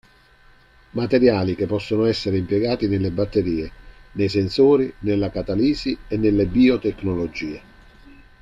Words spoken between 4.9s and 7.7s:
nella catalisi e nelle biotecnologie.